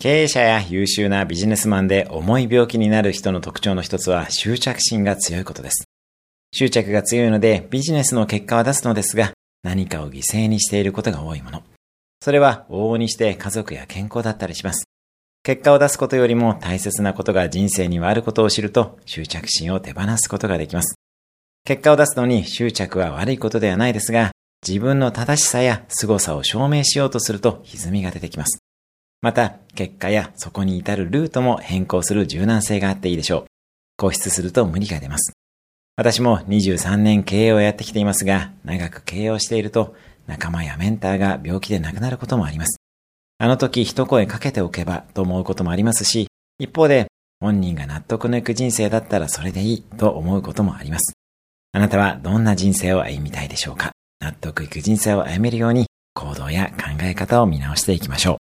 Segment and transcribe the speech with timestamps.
[0.00, 5.84] 経営者や優秀なビジネスマンで重い病気になる人の特徴の一つは執着心が強いことです。
[6.54, 9.32] 執着が強いのでビジネスの結果は出すのですが、
[9.62, 11.62] 何かを犠牲にしていることが多いもの。
[12.22, 14.86] それは往々にして家族や健康だったりします。
[15.42, 20.94] 結果を出すことよりも大切なことが人生にはあることを知ると執着心を手放すことができます。
[21.66, 24.30] 結果を出すのに執着は悪いことではないですが、
[24.66, 28.59] 自分の正しさや凄さを証明しようとすると歪みが出てきます。
[29.22, 33.44] また、結果やそこに至るルートも変更する柔軟性があっていいでしょう。
[33.96, 35.32] 固執すると無理が出ます。
[35.96, 39.94] 私も23年経営をやってきていますが、長く経営をしていると、
[40.26, 42.78] 仲間やメンターが病気で亡くなることもあります。
[43.38, 46.28] あの時一声かけておけばと思うこともありますし、
[46.58, 47.08] 一方で
[47.40, 51.14] 本人が納得のいく人生だったらそれでいいと思うこともあります。
[51.72, 58.49] あなたはどんな人生を歩みたいでしょうか納得いく人生を歩めるように行動や考え方を見直していきましょう。